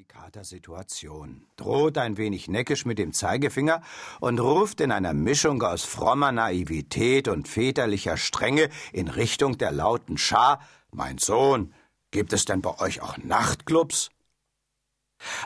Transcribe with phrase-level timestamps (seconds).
[0.00, 3.82] delikater Situation, droht ein wenig neckisch mit dem Zeigefinger
[4.18, 10.16] und ruft in einer Mischung aus frommer Naivität und väterlicher Strenge in Richtung der lauten
[10.16, 10.60] Schar
[10.90, 11.74] Mein Sohn,
[12.12, 14.08] gibt es denn bei euch auch Nachtclubs?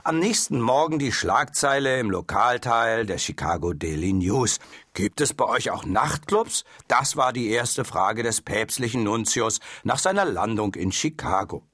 [0.05, 4.61] Am nächsten Morgen die Schlagzeile im Lokalteil der Chicago Daily News.
[4.93, 6.63] Gibt es bei euch auch Nachtclubs?
[6.87, 11.67] Das war die erste Frage des päpstlichen Nuntius nach seiner Landung in Chicago.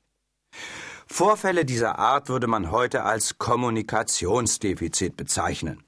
[1.13, 5.83] Vorfälle dieser Art würde man heute als Kommunikationsdefizit bezeichnen.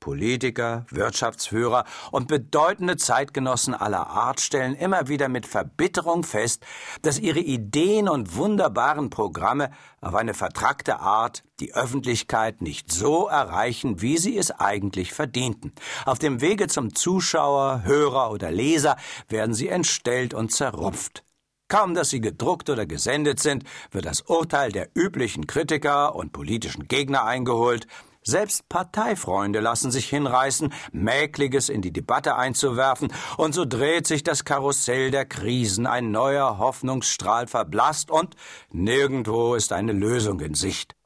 [0.00, 6.64] Politiker, Wirtschaftsführer und bedeutende Zeitgenossen aller Art stellen immer wieder mit Verbitterung fest,
[7.02, 14.02] dass ihre Ideen und wunderbaren Programme auf eine vertrackte Art die Öffentlichkeit nicht so erreichen,
[14.02, 15.72] wie sie es eigentlich verdienten.
[16.06, 18.96] Auf dem Wege zum Zuschauer, Hörer oder Leser
[19.28, 21.24] werden sie entstellt und zerrupft.
[21.68, 26.88] Kaum dass sie gedruckt oder gesendet sind, wird das Urteil der üblichen Kritiker und politischen
[26.88, 27.86] Gegner eingeholt,
[28.26, 34.44] selbst Parteifreunde lassen sich hinreißen, Mäkliges in die Debatte einzuwerfen, und so dreht sich das
[34.44, 38.34] Karussell der Krisen, ein neuer Hoffnungsstrahl verblasst und
[38.70, 40.96] nirgendwo ist eine Lösung in Sicht.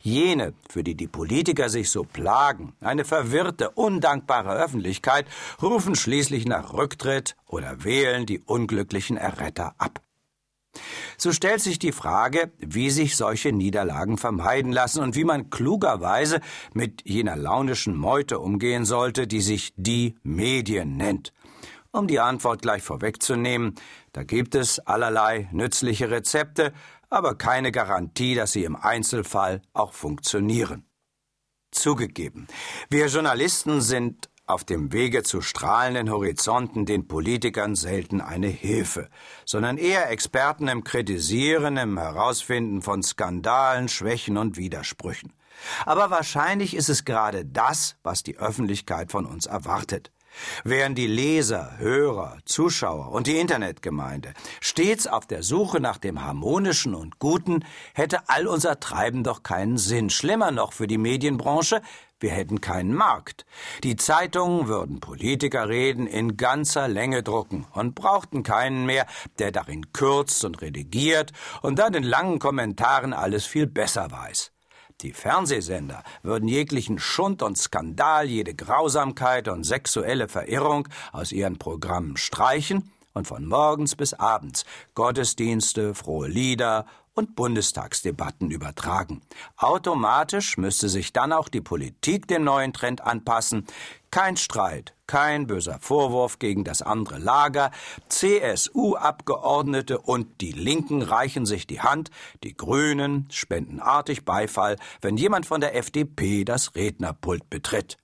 [0.00, 5.26] Jene, für die die Politiker sich so plagen, eine verwirrte, undankbare Öffentlichkeit,
[5.62, 10.00] rufen schließlich nach Rücktritt oder wählen die unglücklichen Erretter ab.
[11.16, 16.40] So stellt sich die Frage, wie sich solche Niederlagen vermeiden lassen und wie man klugerweise
[16.72, 21.32] mit jener launischen Meute umgehen sollte, die sich die Medien nennt.
[21.90, 23.74] Um die Antwort gleich vorwegzunehmen,
[24.12, 26.72] da gibt es allerlei nützliche Rezepte,
[27.08, 30.84] aber keine Garantie, dass sie im Einzelfall auch funktionieren.
[31.70, 32.46] Zugegeben,
[32.90, 39.08] wir Journalisten sind auf dem Wege zu strahlenden Horizonten den Politikern selten eine Hilfe,
[39.44, 45.34] sondern eher Experten im Kritisieren, im Herausfinden von Skandalen, Schwächen und Widersprüchen.
[45.84, 50.12] Aber wahrscheinlich ist es gerade das, was die Öffentlichkeit von uns erwartet.
[50.64, 56.94] Wären die Leser, Hörer, Zuschauer und die Internetgemeinde stets auf der Suche nach dem Harmonischen
[56.94, 60.10] und Guten, hätte all unser Treiben doch keinen Sinn.
[60.10, 61.82] Schlimmer noch für die Medienbranche,
[62.20, 63.46] wir hätten keinen Markt.
[63.84, 69.06] Die Zeitungen würden Politikerreden in ganzer Länge drucken und brauchten keinen mehr,
[69.38, 71.32] der darin kürzt und redigiert
[71.62, 74.50] und dann in langen Kommentaren alles viel besser weiß.
[75.02, 82.16] Die Fernsehsender würden jeglichen Schund und Skandal, jede Grausamkeit und sexuelle Verirrung aus ihren Programmen
[82.16, 84.64] streichen und von morgens bis abends
[84.94, 89.22] Gottesdienste, frohe Lieder und Bundestagsdebatten übertragen.
[89.56, 93.66] Automatisch müsste sich dann auch die Politik dem neuen Trend anpassen.
[94.10, 97.70] Kein Streit, kein böser Vorwurf gegen das andere Lager.
[98.08, 102.10] CSU-Abgeordnete und die Linken reichen sich die Hand.
[102.42, 107.98] Die Grünen spenden artig Beifall, wenn jemand von der FDP das Rednerpult betritt.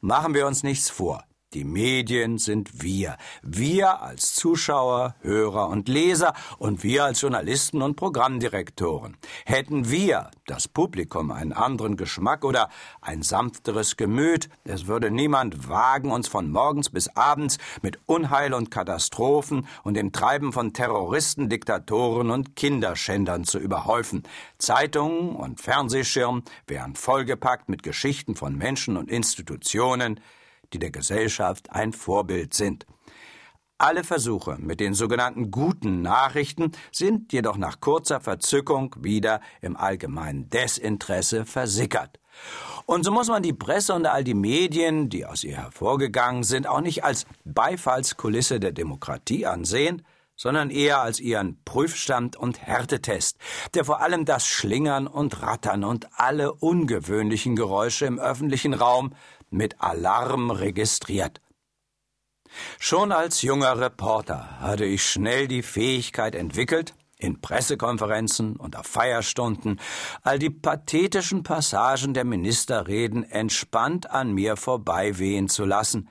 [0.00, 1.24] Machen wir uns nichts vor.
[1.54, 3.16] Die Medien sind wir.
[3.42, 9.16] Wir als Zuschauer, Hörer und Leser und wir als Journalisten und Programmdirektoren.
[9.46, 12.70] Hätten wir, das Publikum, einen anderen Geschmack oder
[13.00, 18.72] ein sanfteres Gemüt, es würde niemand wagen, uns von morgens bis abends mit Unheil und
[18.72, 24.24] Katastrophen und dem Treiben von Terroristen, Diktatoren und Kinderschändern zu überhäufen.
[24.58, 30.18] Zeitungen und Fernsehschirm wären vollgepackt mit Geschichten von Menschen und Institutionen,
[30.74, 32.84] die der Gesellschaft ein Vorbild sind.
[33.78, 40.48] Alle Versuche mit den sogenannten guten Nachrichten sind jedoch nach kurzer Verzückung wieder im allgemeinen
[40.48, 42.20] Desinteresse versickert.
[42.86, 46.66] Und so muss man die Presse und all die Medien, die aus ihr hervorgegangen sind,
[46.66, 50.02] auch nicht als Beifallskulisse der Demokratie ansehen,
[50.36, 53.38] sondern eher als ihren Prüfstand und Härtetest,
[53.74, 59.14] der vor allem das Schlingern und Rattern und alle ungewöhnlichen Geräusche im öffentlichen Raum
[59.50, 61.40] mit Alarm registriert.
[62.78, 69.80] Schon als junger Reporter hatte ich schnell die Fähigkeit entwickelt, in Pressekonferenzen und auf Feierstunden
[70.22, 76.08] all die pathetischen Passagen der Ministerreden entspannt an mir vorbeiwehen zu lassen,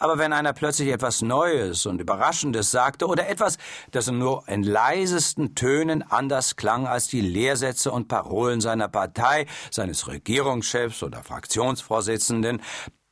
[0.00, 3.58] aber wenn einer plötzlich etwas Neues und Überraschendes sagte oder etwas,
[3.90, 10.08] das nur in leisesten Tönen anders klang als die Lehrsätze und Parolen seiner Partei, seines
[10.08, 12.62] Regierungschefs oder Fraktionsvorsitzenden,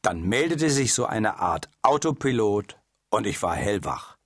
[0.01, 2.77] dann meldete sich so eine Art Autopilot
[3.11, 4.17] und ich war hellwach.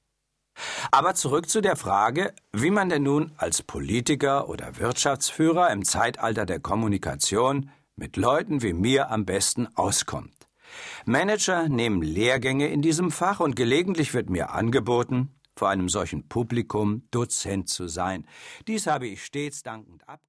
[0.93, 6.47] Aber zurück zu der Frage, wie man denn nun als Politiker oder Wirtschaftsführer im Zeitalter
[6.47, 10.42] der Kommunikation mit Leuten wie mir am besten auskommt.
[11.05, 17.03] Manager nehmen Lehrgänge in diesem Fach und gelegentlich wird mir angeboten, vor einem solchen Publikum
[17.11, 18.27] Dozent zu sein.
[18.67, 20.23] Dies habe ich stets dankend abgelehnt.